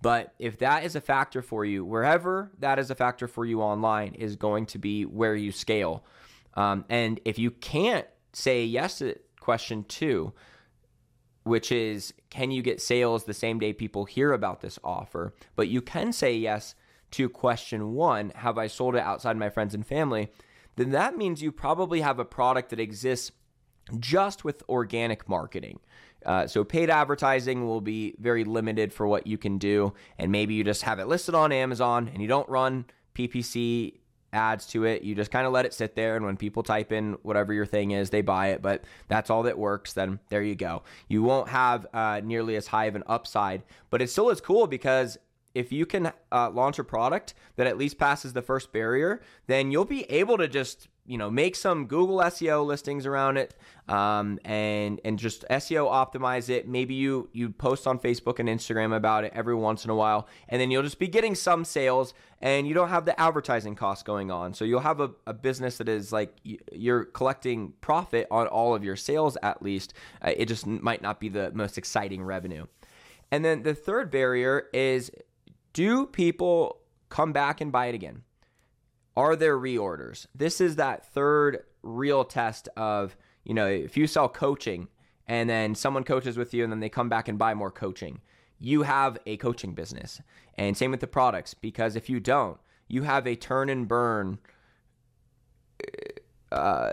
But 0.00 0.34
if 0.38 0.58
that 0.58 0.84
is 0.84 0.96
a 0.96 1.00
factor 1.00 1.42
for 1.42 1.64
you, 1.64 1.84
wherever 1.84 2.50
that 2.58 2.78
is 2.78 2.90
a 2.90 2.94
factor 2.94 3.28
for 3.28 3.44
you 3.44 3.62
online 3.62 4.14
is 4.14 4.34
going 4.34 4.66
to 4.66 4.78
be 4.78 5.04
where 5.04 5.36
you 5.36 5.52
scale. 5.52 6.04
Um, 6.54 6.84
and 6.88 7.20
if 7.24 7.38
you 7.38 7.50
can't 7.52 8.06
say 8.32 8.64
yes 8.64 8.98
to 8.98 9.16
question 9.40 9.84
two, 9.84 10.32
which 11.44 11.72
is 11.72 12.14
can 12.30 12.50
you 12.50 12.62
get 12.62 12.80
sales 12.80 13.24
the 13.24 13.34
same 13.34 13.58
day 13.58 13.72
people 13.72 14.04
hear 14.04 14.32
about 14.32 14.60
this 14.60 14.78
offer? 14.82 15.34
But 15.54 15.68
you 15.68 15.80
can 15.80 16.12
say 16.12 16.34
yes 16.34 16.74
to 17.12 17.28
question 17.28 17.92
one 17.92 18.30
have 18.34 18.58
I 18.58 18.66
sold 18.66 18.96
it 18.96 19.02
outside 19.02 19.36
my 19.36 19.50
friends 19.50 19.74
and 19.74 19.86
family? 19.86 20.30
Then 20.76 20.90
that 20.90 21.16
means 21.16 21.42
you 21.42 21.52
probably 21.52 22.00
have 22.00 22.18
a 22.18 22.24
product 22.24 22.70
that 22.70 22.80
exists 22.80 23.32
just 23.98 24.44
with 24.44 24.62
organic 24.68 25.28
marketing. 25.28 25.80
Uh, 26.24 26.46
so 26.46 26.62
paid 26.62 26.88
advertising 26.88 27.66
will 27.66 27.80
be 27.80 28.14
very 28.18 28.44
limited 28.44 28.92
for 28.92 29.06
what 29.06 29.26
you 29.26 29.36
can 29.36 29.58
do, 29.58 29.92
and 30.18 30.30
maybe 30.30 30.54
you 30.54 30.64
just 30.64 30.82
have 30.82 30.98
it 30.98 31.06
listed 31.06 31.34
on 31.34 31.50
Amazon 31.52 32.08
and 32.12 32.22
you 32.22 32.28
don't 32.28 32.48
run 32.48 32.84
PPC 33.14 33.94
ads 34.32 34.66
to 34.68 34.84
it. 34.84 35.02
You 35.02 35.14
just 35.14 35.30
kind 35.30 35.46
of 35.46 35.52
let 35.52 35.66
it 35.66 35.74
sit 35.74 35.94
there, 35.94 36.16
and 36.16 36.24
when 36.24 36.36
people 36.36 36.62
type 36.62 36.92
in 36.92 37.14
whatever 37.22 37.52
your 37.52 37.66
thing 37.66 37.90
is, 37.90 38.10
they 38.10 38.22
buy 38.22 38.48
it. 38.48 38.62
But 38.62 38.84
that's 39.08 39.30
all 39.30 39.42
that 39.44 39.58
works. 39.58 39.92
Then 39.92 40.20
there 40.28 40.42
you 40.42 40.54
go. 40.54 40.82
You 41.08 41.22
won't 41.22 41.48
have 41.48 41.86
uh, 41.92 42.20
nearly 42.24 42.56
as 42.56 42.68
high 42.68 42.86
of 42.86 42.94
an 42.94 43.02
upside, 43.06 43.62
but 43.90 44.00
it 44.00 44.08
still 44.10 44.30
is 44.30 44.40
cool 44.40 44.66
because 44.66 45.18
if 45.54 45.72
you 45.72 45.86
can 45.86 46.12
uh, 46.30 46.50
launch 46.50 46.78
a 46.78 46.84
product 46.84 47.34
that 47.56 47.66
at 47.66 47.78
least 47.78 47.98
passes 47.98 48.32
the 48.32 48.42
first 48.42 48.72
barrier, 48.72 49.20
then 49.46 49.70
you'll 49.70 49.84
be 49.84 50.04
able 50.10 50.38
to 50.38 50.48
just 50.48 50.88
you 51.04 51.18
know 51.18 51.30
make 51.30 51.56
some 51.56 51.86
Google 51.86 52.18
SEO 52.18 52.64
listings 52.64 53.06
around 53.06 53.36
it, 53.36 53.54
um, 53.88 54.38
and 54.44 55.00
and 55.04 55.18
just 55.18 55.44
SEO 55.50 55.90
optimize 55.90 56.48
it. 56.48 56.68
Maybe 56.68 56.94
you 56.94 57.28
you 57.32 57.50
post 57.50 57.86
on 57.86 57.98
Facebook 57.98 58.38
and 58.38 58.48
Instagram 58.48 58.94
about 58.94 59.24
it 59.24 59.32
every 59.34 59.54
once 59.54 59.84
in 59.84 59.90
a 59.90 59.94
while, 59.94 60.28
and 60.48 60.60
then 60.60 60.70
you'll 60.70 60.82
just 60.82 60.98
be 60.98 61.08
getting 61.08 61.34
some 61.34 61.64
sales, 61.64 62.14
and 62.40 62.68
you 62.68 62.74
don't 62.74 62.88
have 62.88 63.04
the 63.04 63.18
advertising 63.20 63.74
costs 63.74 64.04
going 64.04 64.30
on. 64.30 64.54
So 64.54 64.64
you'll 64.64 64.80
have 64.80 65.00
a, 65.00 65.10
a 65.26 65.34
business 65.34 65.78
that 65.78 65.88
is 65.88 66.12
like 66.12 66.36
you're 66.44 67.04
collecting 67.04 67.72
profit 67.80 68.28
on 68.30 68.46
all 68.46 68.74
of 68.74 68.84
your 68.84 68.96
sales 68.96 69.36
at 69.42 69.62
least. 69.62 69.94
Uh, 70.24 70.32
it 70.36 70.46
just 70.46 70.66
might 70.66 71.02
not 71.02 71.18
be 71.18 71.28
the 71.28 71.50
most 71.52 71.78
exciting 71.78 72.22
revenue. 72.22 72.66
And 73.32 73.42
then 73.42 73.62
the 73.62 73.74
third 73.74 74.10
barrier 74.10 74.68
is 74.74 75.10
do 75.72 76.06
people 76.06 76.80
come 77.08 77.32
back 77.32 77.60
and 77.60 77.72
buy 77.72 77.86
it 77.86 77.94
again? 77.94 78.22
Are 79.16 79.36
there 79.36 79.58
reorders? 79.58 80.26
This 80.34 80.60
is 80.60 80.76
that 80.76 81.04
third 81.12 81.64
real 81.82 82.24
test 82.24 82.68
of, 82.76 83.16
you 83.44 83.54
know, 83.54 83.66
if 83.66 83.96
you 83.96 84.06
sell 84.06 84.28
coaching 84.28 84.88
and 85.26 85.48
then 85.48 85.74
someone 85.74 86.04
coaches 86.04 86.36
with 86.36 86.54
you 86.54 86.64
and 86.64 86.72
then 86.72 86.80
they 86.80 86.88
come 86.88 87.08
back 87.08 87.28
and 87.28 87.38
buy 87.38 87.54
more 87.54 87.70
coaching, 87.70 88.20
you 88.58 88.82
have 88.82 89.18
a 89.26 89.36
coaching 89.36 89.74
business. 89.74 90.20
And 90.56 90.76
same 90.76 90.90
with 90.90 91.00
the 91.00 91.06
products, 91.06 91.52
because 91.54 91.96
if 91.96 92.08
you 92.08 92.20
don't, 92.20 92.58
you 92.88 93.02
have 93.02 93.26
a 93.26 93.36
turn 93.36 93.68
and 93.68 93.88
burn 93.88 94.38
uh, 96.52 96.92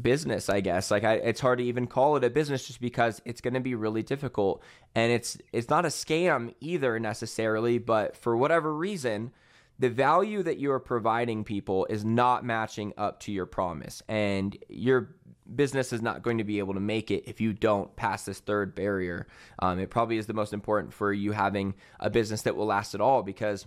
business, 0.00 0.48
I 0.48 0.60
guess. 0.60 0.90
Like 0.90 1.04
I, 1.04 1.14
it's 1.14 1.40
hard 1.40 1.58
to 1.58 1.64
even 1.64 1.86
call 1.86 2.16
it 2.16 2.24
a 2.24 2.30
business 2.30 2.66
just 2.66 2.80
because 2.80 3.22
it's 3.24 3.40
going 3.40 3.54
to 3.54 3.60
be 3.60 3.74
really 3.74 4.02
difficult, 4.02 4.62
and 4.94 5.12
it's 5.12 5.38
it's 5.52 5.68
not 5.68 5.84
a 5.84 5.88
scam 5.88 6.54
either 6.60 6.98
necessarily. 6.98 7.78
But 7.78 8.16
for 8.16 8.36
whatever 8.36 8.74
reason, 8.74 9.32
the 9.78 9.90
value 9.90 10.42
that 10.42 10.58
you 10.58 10.72
are 10.72 10.80
providing 10.80 11.44
people 11.44 11.86
is 11.88 12.04
not 12.04 12.44
matching 12.44 12.92
up 12.96 13.20
to 13.20 13.32
your 13.32 13.46
promise, 13.46 14.02
and 14.08 14.56
you're 14.68 15.14
business 15.54 15.92
is 15.92 16.02
not 16.02 16.22
going 16.22 16.38
to 16.38 16.44
be 16.44 16.58
able 16.58 16.74
to 16.74 16.80
make 16.80 17.10
it 17.10 17.24
if 17.26 17.40
you 17.40 17.52
don't 17.52 17.94
pass 17.96 18.24
this 18.24 18.40
third 18.40 18.74
barrier. 18.74 19.26
Um, 19.58 19.78
it 19.78 19.90
probably 19.90 20.18
is 20.18 20.26
the 20.26 20.34
most 20.34 20.52
important 20.52 20.92
for 20.92 21.12
you 21.12 21.32
having 21.32 21.74
a 22.00 22.10
business 22.10 22.42
that 22.42 22.56
will 22.56 22.66
last 22.66 22.94
at 22.94 23.00
all 23.00 23.22
because 23.22 23.66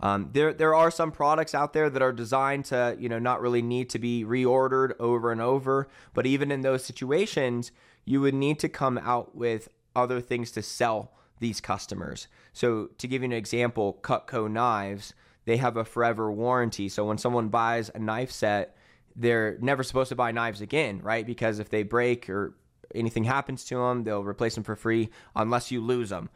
um, 0.00 0.30
there 0.32 0.52
there 0.52 0.74
are 0.74 0.90
some 0.90 1.10
products 1.10 1.54
out 1.54 1.72
there 1.72 1.88
that 1.88 2.02
are 2.02 2.12
designed 2.12 2.66
to 2.66 2.96
you 2.98 3.08
know 3.08 3.18
not 3.18 3.40
really 3.40 3.62
need 3.62 3.90
to 3.90 3.98
be 3.98 4.24
reordered 4.24 4.92
over 5.00 5.32
and 5.32 5.40
over, 5.40 5.88
but 6.14 6.26
even 6.26 6.50
in 6.50 6.60
those 6.60 6.84
situations, 6.84 7.72
you 8.04 8.20
would 8.20 8.34
need 8.34 8.58
to 8.60 8.68
come 8.68 8.98
out 8.98 9.34
with 9.34 9.68
other 9.94 10.20
things 10.20 10.50
to 10.52 10.62
sell 10.62 11.12
these 11.38 11.60
customers. 11.60 12.28
So 12.52 12.90
to 12.98 13.08
give 13.08 13.22
you 13.22 13.26
an 13.26 13.32
example, 13.32 13.98
Cutco 14.02 14.50
knives 14.50 15.14
they 15.46 15.56
have 15.56 15.76
a 15.76 15.84
forever 15.84 16.30
warranty. 16.30 16.88
So 16.88 17.06
when 17.06 17.18
someone 17.18 17.48
buys 17.48 17.90
a 17.94 17.98
knife 17.98 18.30
set, 18.30 18.76
they're 19.14 19.56
never 19.60 19.82
supposed 19.82 20.10
to 20.10 20.16
buy 20.16 20.32
knives 20.32 20.60
again, 20.60 21.00
right? 21.02 21.24
Because 21.24 21.58
if 21.58 21.70
they 21.70 21.84
break 21.84 22.28
or 22.28 22.54
anything 22.94 23.24
happens 23.24 23.64
to 23.66 23.76
them, 23.76 24.04
they'll 24.04 24.24
replace 24.24 24.56
them 24.56 24.64
for 24.64 24.76
free 24.76 25.08
unless 25.34 25.70
you 25.70 25.80
lose 25.80 26.10
them. 26.10 26.28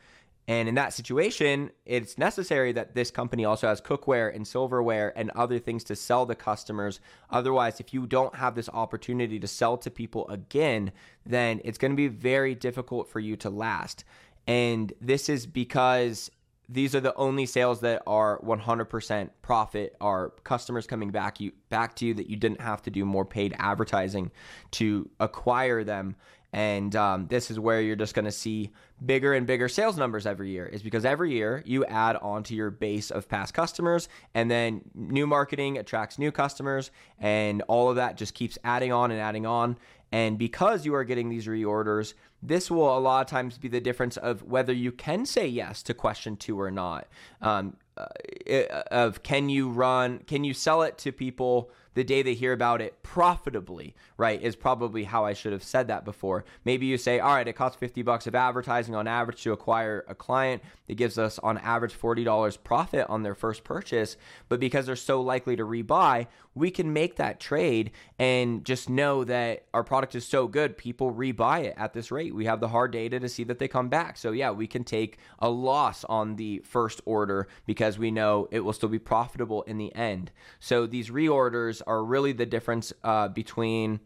And 0.48 0.68
in 0.68 0.74
that 0.74 0.92
situation, 0.92 1.70
it's 1.86 2.18
necessary 2.18 2.72
that 2.72 2.94
this 2.94 3.10
company 3.10 3.44
also 3.44 3.68
has 3.68 3.80
cookware 3.80 4.34
and 4.34 4.46
silverware 4.46 5.12
and 5.16 5.30
other 5.30 5.58
things 5.58 5.84
to 5.84 5.96
sell 5.96 6.26
the 6.26 6.34
customers. 6.34 6.98
Otherwise, 7.30 7.78
if 7.78 7.94
you 7.94 8.06
don't 8.06 8.34
have 8.34 8.54
this 8.56 8.68
opportunity 8.70 9.38
to 9.38 9.46
sell 9.46 9.76
to 9.78 9.90
people 9.90 10.28
again, 10.28 10.90
then 11.24 11.60
it's 11.64 11.78
going 11.78 11.92
to 11.92 11.96
be 11.96 12.08
very 12.08 12.54
difficult 12.54 13.08
for 13.08 13.20
you 13.20 13.36
to 13.36 13.50
last. 13.50 14.04
And 14.46 14.92
this 15.00 15.28
is 15.28 15.46
because 15.46 16.30
these 16.70 16.94
are 16.94 17.00
the 17.00 17.14
only 17.16 17.46
sales 17.46 17.80
that 17.80 18.02
are 18.06 18.40
100% 18.42 19.30
profit 19.42 19.96
are 20.00 20.30
customers 20.44 20.86
coming 20.86 21.10
back 21.10 21.40
you 21.40 21.52
back 21.68 21.96
to 21.96 22.06
you 22.06 22.14
that 22.14 22.30
you 22.30 22.36
didn't 22.36 22.60
have 22.60 22.80
to 22.82 22.90
do 22.90 23.04
more 23.04 23.24
paid 23.24 23.54
advertising 23.58 24.30
to 24.70 25.10
acquire 25.18 25.82
them. 25.82 26.14
And 26.52 26.96
um, 26.96 27.26
this 27.28 27.50
is 27.50 27.60
where 27.60 27.80
you're 27.80 27.96
just 27.96 28.14
going 28.14 28.24
to 28.24 28.32
see 28.32 28.72
bigger 29.04 29.34
and 29.34 29.46
bigger 29.46 29.68
sales 29.68 29.96
numbers 29.96 30.26
every 30.26 30.50
year 30.50 30.66
is 30.66 30.82
because 30.82 31.04
every 31.04 31.32
year 31.32 31.62
you 31.64 31.84
add 31.84 32.16
onto 32.16 32.54
your 32.54 32.70
base 32.70 33.10
of 33.10 33.28
past 33.28 33.54
customers 33.54 34.08
and 34.34 34.50
then 34.50 34.82
new 34.94 35.26
marketing 35.26 35.78
attracts 35.78 36.18
new 36.18 36.32
customers 36.32 36.90
and 37.18 37.62
all 37.68 37.88
of 37.88 37.96
that 37.96 38.16
just 38.16 38.34
keeps 38.34 38.58
adding 38.64 38.92
on 38.92 39.10
and 39.10 39.20
adding 39.20 39.46
on. 39.46 39.76
And 40.12 40.38
because 40.38 40.84
you 40.84 40.94
are 40.94 41.04
getting 41.04 41.28
these 41.28 41.46
reorders, 41.46 42.14
this 42.42 42.70
will 42.70 42.96
a 42.96 43.00
lot 43.00 43.20
of 43.20 43.26
times 43.30 43.58
be 43.58 43.68
the 43.68 43.80
difference 43.80 44.16
of 44.16 44.42
whether 44.42 44.72
you 44.72 44.92
can 44.92 45.26
say 45.26 45.46
yes 45.46 45.82
to 45.84 45.94
question 45.94 46.36
two 46.36 46.60
or 46.60 46.70
not. 46.70 47.06
Um, 47.40 47.76
Uh, 47.96 48.06
uh, 48.50 48.82
of 48.90 49.22
can 49.22 49.48
you 49.48 49.68
run, 49.68 50.20
can 50.26 50.44
you 50.44 50.54
sell 50.54 50.82
it 50.82 50.96
to 50.98 51.12
people 51.12 51.70
the 51.94 52.04
day 52.04 52.22
they 52.22 52.34
hear 52.34 52.52
about 52.52 52.80
it 52.80 53.02
profitably, 53.02 53.94
right? 54.16 54.40
Is 54.40 54.54
probably 54.54 55.04
how 55.04 55.24
I 55.24 55.32
should 55.32 55.52
have 55.52 55.64
said 55.64 55.88
that 55.88 56.04
before. 56.04 56.44
Maybe 56.64 56.86
you 56.86 56.96
say, 56.96 57.18
all 57.18 57.34
right, 57.34 57.46
it 57.46 57.54
costs 57.54 57.78
50 57.78 58.02
bucks 58.02 58.26
of 58.26 58.34
advertising 58.34 58.94
on 58.94 59.08
average 59.08 59.42
to 59.42 59.52
acquire 59.52 60.04
a 60.08 60.14
client. 60.14 60.62
It 60.86 60.94
gives 60.94 61.18
us 61.18 61.38
on 61.40 61.58
average 61.58 61.98
$40 61.98 62.62
profit 62.62 63.06
on 63.08 63.22
their 63.22 63.34
first 63.34 63.64
purchase. 63.64 64.16
But 64.48 64.60
because 64.60 64.86
they're 64.86 64.96
so 64.96 65.20
likely 65.20 65.56
to 65.56 65.64
rebuy, 65.64 66.28
we 66.54 66.70
can 66.70 66.92
make 66.92 67.16
that 67.16 67.40
trade 67.40 67.90
and 68.18 68.64
just 68.64 68.88
know 68.88 69.24
that 69.24 69.64
our 69.74 69.84
product 69.84 70.14
is 70.14 70.26
so 70.26 70.46
good, 70.46 70.76
people 70.76 71.12
rebuy 71.12 71.64
it 71.64 71.74
at 71.76 71.92
this 71.92 72.10
rate. 72.10 72.34
We 72.34 72.44
have 72.44 72.60
the 72.60 72.68
hard 72.68 72.92
data 72.92 73.18
to 73.18 73.28
see 73.28 73.44
that 73.44 73.58
they 73.58 73.68
come 73.68 73.88
back. 73.88 74.16
So, 74.16 74.30
yeah, 74.32 74.50
we 74.50 74.66
can 74.66 74.84
take 74.84 75.18
a 75.38 75.48
loss 75.48 76.04
on 76.04 76.36
the 76.36 76.60
first 76.60 77.00
order 77.04 77.48
because 77.80 77.98
we 77.98 78.10
know 78.10 78.46
it 78.50 78.60
will 78.60 78.74
still 78.74 78.90
be 78.90 78.98
profitable 78.98 79.62
in 79.62 79.78
the 79.78 79.94
end. 79.94 80.30
So, 80.58 80.86
these 80.86 81.08
reorders 81.08 81.80
are 81.86 82.04
really 82.04 82.32
the 82.32 82.44
difference 82.44 82.92
uh, 83.02 83.28
between 83.28 84.00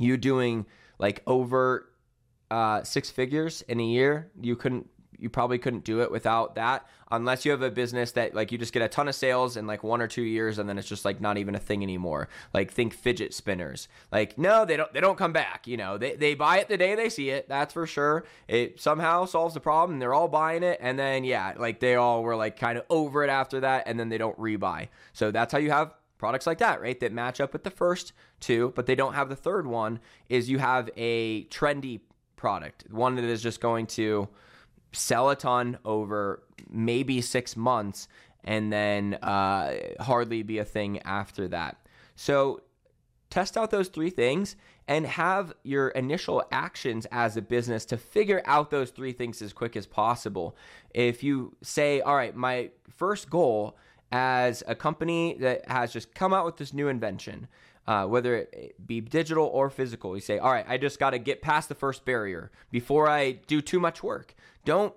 you 0.00 0.16
doing 0.16 0.66
like 0.98 1.22
over 1.24 1.88
uh, 2.50 2.82
six 2.82 3.12
figures 3.12 3.62
in 3.68 3.78
a 3.78 3.84
year. 3.84 4.32
You 4.40 4.56
couldn't 4.56 4.90
you 5.24 5.30
probably 5.30 5.56
couldn't 5.56 5.84
do 5.84 6.02
it 6.02 6.10
without 6.10 6.54
that 6.54 6.86
unless 7.10 7.46
you 7.46 7.50
have 7.50 7.62
a 7.62 7.70
business 7.70 8.12
that 8.12 8.34
like 8.34 8.52
you 8.52 8.58
just 8.58 8.74
get 8.74 8.82
a 8.82 8.88
ton 8.88 9.08
of 9.08 9.14
sales 9.14 9.56
in 9.56 9.66
like 9.66 9.82
one 9.82 10.02
or 10.02 10.06
two 10.06 10.22
years 10.22 10.58
and 10.58 10.68
then 10.68 10.76
it's 10.76 10.86
just 10.86 11.04
like 11.04 11.18
not 11.18 11.38
even 11.38 11.54
a 11.54 11.58
thing 11.58 11.82
anymore. 11.82 12.28
Like 12.52 12.70
think 12.70 12.92
fidget 12.92 13.32
spinners. 13.32 13.88
Like 14.12 14.36
no 14.36 14.66
they 14.66 14.76
don't 14.76 14.92
they 14.92 15.00
don't 15.00 15.16
come 15.16 15.32
back 15.32 15.66
you 15.66 15.78
know? 15.78 15.96
They, 15.96 16.14
they 16.14 16.34
buy 16.34 16.58
it 16.58 16.68
the 16.68 16.76
day 16.76 16.94
they 16.94 17.08
see 17.08 17.30
it 17.30 17.48
that's 17.48 17.72
for 17.72 17.86
sure. 17.86 18.24
It 18.46 18.78
somehow 18.78 19.24
solves 19.24 19.54
the 19.54 19.60
problem 19.60 19.98
they're 19.98 20.14
all 20.14 20.28
buying 20.28 20.62
it 20.62 20.78
and 20.80 20.98
then 20.98 21.24
yeah 21.24 21.54
like 21.56 21.80
they 21.80 21.94
all 21.94 22.22
were 22.22 22.36
like 22.36 22.58
kind 22.58 22.76
of 22.76 22.84
over 22.90 23.24
it 23.24 23.30
after 23.30 23.60
that 23.60 23.84
and 23.86 23.98
then 23.98 24.10
they 24.10 24.18
don't 24.18 24.38
rebuy. 24.38 24.88
So 25.14 25.30
that's 25.30 25.52
how 25.52 25.58
you 25.58 25.70
have 25.70 25.94
products 26.18 26.46
like 26.46 26.58
that, 26.58 26.82
right? 26.82 27.00
That 27.00 27.12
match 27.12 27.40
up 27.40 27.54
with 27.54 27.64
the 27.64 27.70
first 27.70 28.12
two, 28.40 28.72
but 28.76 28.84
they 28.84 28.94
don't 28.94 29.14
have 29.14 29.30
the 29.30 29.36
third 29.36 29.66
one, 29.66 30.00
is 30.28 30.50
you 30.50 30.58
have 30.58 30.90
a 30.96 31.44
trendy 31.46 32.00
product, 32.36 32.84
one 32.90 33.14
that 33.16 33.24
is 33.24 33.42
just 33.42 33.58
going 33.60 33.86
to 33.86 34.28
sell 34.94 35.30
a 35.30 35.36
ton 35.36 35.78
over 35.84 36.42
maybe 36.70 37.20
six 37.20 37.56
months 37.56 38.08
and 38.44 38.72
then 38.72 39.14
uh, 39.14 39.74
hardly 40.00 40.42
be 40.42 40.58
a 40.58 40.64
thing 40.64 41.00
after 41.02 41.48
that. 41.48 41.76
So 42.16 42.62
test 43.30 43.56
out 43.56 43.70
those 43.70 43.88
three 43.88 44.10
things 44.10 44.56
and 44.86 45.06
have 45.06 45.54
your 45.62 45.88
initial 45.88 46.44
actions 46.52 47.06
as 47.10 47.36
a 47.36 47.42
business 47.42 47.84
to 47.86 47.96
figure 47.96 48.42
out 48.44 48.70
those 48.70 48.90
three 48.90 49.12
things 49.12 49.40
as 49.40 49.52
quick 49.52 49.76
as 49.76 49.86
possible. 49.86 50.56
If 50.90 51.22
you 51.22 51.56
say, 51.62 52.00
all 52.00 52.14
right, 52.14 52.36
my 52.36 52.70
first 52.90 53.30
goal 53.30 53.78
as 54.12 54.62
a 54.68 54.74
company 54.74 55.36
that 55.40 55.68
has 55.68 55.92
just 55.92 56.14
come 56.14 56.34
out 56.34 56.44
with 56.44 56.58
this 56.58 56.74
new 56.74 56.88
invention, 56.88 57.48
uh, 57.86 58.06
whether 58.06 58.36
it 58.36 58.74
be 58.86 59.00
digital 59.00 59.46
or 59.46 59.70
physical, 59.70 60.14
you 60.14 60.20
say, 60.20 60.38
all 60.38 60.52
right, 60.52 60.64
I 60.68 60.78
just 60.78 60.98
got 60.98 61.10
to 61.10 61.18
get 61.18 61.42
past 61.42 61.68
the 61.68 61.74
first 61.74 62.04
barrier 62.04 62.50
before 62.70 63.08
I 63.08 63.32
do 63.32 63.60
too 63.60 63.80
much 63.80 64.02
work. 64.02 64.34
Don't 64.64 64.94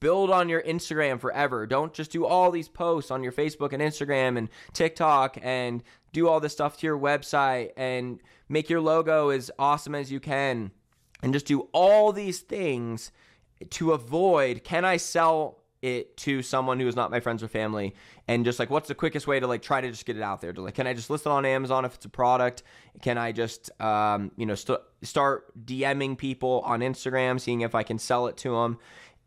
build 0.00 0.30
on 0.30 0.48
your 0.48 0.62
Instagram 0.62 1.20
forever. 1.20 1.66
Don't 1.66 1.92
just 1.92 2.10
do 2.10 2.24
all 2.26 2.50
these 2.50 2.68
posts 2.68 3.10
on 3.10 3.22
your 3.22 3.32
Facebook 3.32 3.72
and 3.72 3.82
Instagram 3.82 4.38
and 4.38 4.48
TikTok 4.72 5.38
and 5.42 5.82
do 6.12 6.28
all 6.28 6.40
this 6.40 6.52
stuff 6.52 6.78
to 6.78 6.86
your 6.86 6.98
website 6.98 7.70
and 7.76 8.20
make 8.48 8.70
your 8.70 8.80
logo 8.80 9.30
as 9.30 9.50
awesome 9.58 9.94
as 9.94 10.10
you 10.10 10.20
can 10.20 10.70
and 11.22 11.32
just 11.32 11.46
do 11.46 11.68
all 11.72 12.12
these 12.12 12.40
things 12.40 13.10
to 13.70 13.92
avoid 13.92 14.62
can 14.64 14.84
I 14.84 14.98
sell 14.98 15.62
it 15.86 16.16
to 16.18 16.42
someone 16.42 16.80
who 16.80 16.86
is 16.88 16.96
not 16.96 17.10
my 17.10 17.20
friends 17.20 17.42
or 17.42 17.48
family 17.48 17.94
and 18.28 18.44
just 18.44 18.58
like 18.58 18.70
what's 18.70 18.88
the 18.88 18.94
quickest 18.94 19.26
way 19.26 19.38
to 19.38 19.46
like 19.46 19.62
try 19.62 19.80
to 19.80 19.90
just 19.90 20.04
get 20.04 20.16
it 20.16 20.22
out 20.22 20.40
there? 20.40 20.52
To 20.52 20.60
like 20.62 20.74
can 20.74 20.86
i 20.86 20.94
just 20.94 21.10
list 21.10 21.26
it 21.26 21.30
on 21.30 21.44
amazon 21.44 21.84
if 21.84 21.94
it's 21.94 22.04
a 22.04 22.10
product? 22.10 22.62
Can 23.02 23.18
i 23.18 23.32
just 23.32 23.70
um, 23.80 24.32
you 24.36 24.46
know 24.46 24.54
st- 24.54 24.80
start 25.02 25.52
dming 25.66 26.18
people 26.18 26.62
on 26.64 26.80
instagram 26.80 27.40
seeing 27.40 27.60
if 27.60 27.74
i 27.74 27.82
can 27.82 27.98
sell 27.98 28.26
it 28.26 28.36
to 28.38 28.50
them 28.50 28.78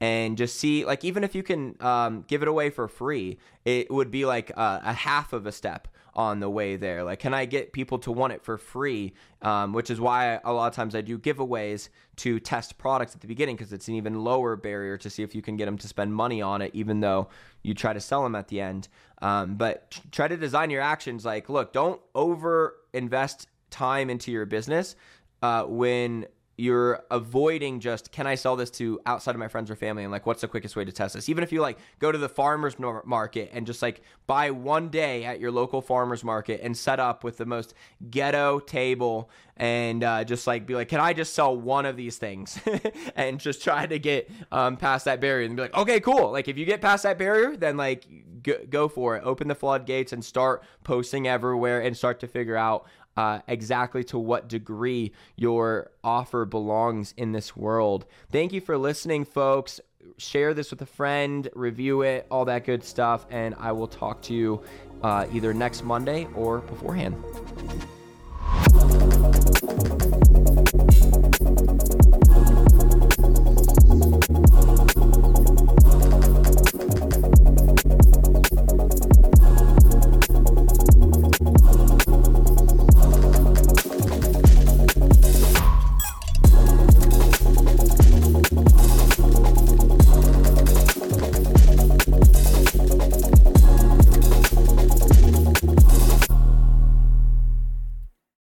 and 0.01 0.38
just 0.38 0.58
see 0.58 0.86
like 0.86 1.04
even 1.04 1.24
if 1.24 1.36
you 1.36 1.44
can 1.44 1.75
um, 1.82 2.24
give 2.28 2.42
it 2.42 2.48
away 2.48 2.70
for 2.70 2.88
free 2.88 3.38
it 3.66 3.92
would 3.92 4.12
be 4.12 4.25
like 4.25 4.50
a, 4.51 4.82
a, 4.86 4.94
half 4.94 5.34
of 5.34 5.46
a 5.46 5.51
step 5.51 5.88
on 6.13 6.39
the 6.39 6.50
way 6.50 6.75
there. 6.75 7.04
Like 7.04 7.20
can 7.20 7.34
i 7.34 7.46
get 7.46 7.74
people 7.74 8.00
to 8.00 8.12
want 8.12 8.34
it 8.34 8.44
for 8.44 8.58
free? 8.58 9.13
Um, 9.42 9.74
which 9.74 9.89
is 9.89 10.00
why 10.01 10.39
a 10.44 10.51
lot 10.51 10.68
of 10.68 10.75
times 10.75 10.96
i 10.96 11.01
do 11.01 11.18
giveaways 11.18 11.89
to 12.18 12.39
test 12.39 12.78
products 12.78 13.16
at 13.16 13.22
the 13.22 13.28
beginning 13.28 13.56
because 13.56 13.72
it's 13.72 13.88
an 13.88 13.96
even 13.96 14.24
lower 14.24 14.56
barrier 14.56 14.98
to 14.98 15.10
see 15.10 15.24
if 15.24 15.34
you 15.34 15.42
can 15.42 15.56
get 15.56 15.66
them 15.66 15.78
to 15.78 15.88
spend 15.88 16.13
money 16.13 16.42
on 16.42 16.62
it 16.62 16.72
even 16.74 17.00
though 17.00 17.30
you 17.63 17.74
try 17.74 17.94
to 17.94 18.01
sell 18.01 18.24
them 18.24 18.36
at 18.36 18.48
the 18.48 18.62
end. 18.62 18.88
Um, 19.22 19.56
but 19.56 20.00
try 20.12 20.28
to 20.28 20.38
design 20.38 20.70
your 20.70 20.82
actions. 20.82 21.25
Like 21.25 21.50
look 21.50 21.74
don't 21.74 22.01
over 22.16 22.75
invest 22.94 23.48
time 23.70 24.10
into 24.10 24.32
your 24.32 24.46
business 24.46 24.96
uh, 25.42 25.63
when 25.63 26.25
you're 26.60 27.04
avoiding 27.10 27.80
just 27.80 28.12
can 28.12 28.28
I 28.28 28.36
sell 28.36 28.58
this 28.58 28.70
to 28.72 29.00
outside 29.06 29.34
of 29.34 29.39
my 29.39 29.48
friends 29.48 29.72
or 29.72 29.75
family? 29.75 30.04
And 30.04 30.12
like 30.12 30.25
what's 30.25 30.42
the 30.42 30.48
quickest 30.48 30.75
way 30.75 30.84
to 30.84 30.92
test 30.92 31.16
this? 31.16 31.30
Even 31.30 31.44
if 31.44 31.54
you 31.54 31.62
like 31.62 31.78
go 32.00 32.12
to 32.12 32.18
the 32.18 32.28
farmers 32.28 32.75
market 32.78 33.50
and 33.54 33.66
just 33.66 33.82
like 33.82 34.01
buy 34.28 34.51
one 34.51 34.89
day 34.89 35.24
at 35.24 35.39
your 35.39 35.51
local 35.51 35.82
farmers 35.82 36.24
market 36.24 36.60
and 36.62 36.75
set 36.75 37.00
up 37.00 37.24
with 37.24 37.38
the 37.38 37.46
most 37.46 37.74
ghetto 38.10 38.60
table 38.60 39.30
and 39.56 40.04
uh, 40.04 40.24
just 40.24 40.48
like 40.48 40.66
be 40.66 40.75
like 40.75 40.89
can 40.89 41.00
I 41.00 41.13
just 41.13 41.34
sell 41.34 41.56
one 41.56 41.86
of 41.86 41.96
these 41.96 42.18
things? 42.18 42.60
And 43.16 43.39
just 43.39 43.63
try 43.63 43.86
to 43.86 44.00
get 44.00 44.30
um, 44.51 44.78
past 44.78 45.06
that 45.06 45.20
barrier 45.20 45.46
and 45.46 45.56
be 45.56 45.62
like 45.62 45.75
okay 45.75 46.00
cool. 46.00 46.32
Like 46.32 46.48
if 46.48 46.58
you 46.58 46.66
get 46.66 46.82
past 46.82 47.04
that 47.04 47.18
barrier 47.18 47.56
then 47.56 47.78
like 47.78 48.06
go, 48.44 48.58
go 48.70 48.88
for 48.88 49.16
it. 49.16 49.24
Open 49.24 49.48
the 49.48 49.56
floodgates 49.56 50.12
and 50.12 50.24
start 50.24 50.63
posting 50.84 51.28
everywhere 51.28 51.82
and 51.82 51.96
start 51.96 52.20
to 52.20 52.28
figure 52.28 52.56
out 52.58 52.86
uh, 53.18 53.39
exactly 53.48 54.04
to 54.06 54.18
what 54.18 54.48
degree 54.48 55.12
your 55.36 55.92
offer 56.04 56.46
belongs 56.46 57.13
in 57.18 57.32
this 57.32 57.56
world. 57.56 58.06
Thank 58.32 58.54
you 58.54 58.62
for 58.62 58.78
listening, 58.78 59.25
folks. 59.25 59.80
Share 60.18 60.54
this 60.54 60.72
with 60.72 60.82
a 60.82 60.86
friend, 60.86 61.50
review 61.54 62.01
it, 62.01 62.25
all 62.32 62.46
that 62.46 62.66
good 62.66 62.84
stuff, 62.84 63.25
and 63.30 63.56
I 63.60 63.72
will 63.72 63.88
talk 63.88 64.22
to 64.24 64.34
you 64.34 64.62
uh, 65.04 65.28
either 65.34 65.54
next 65.54 65.84
Monday 65.84 66.28
or 66.34 66.60
beforehand. 66.60 67.16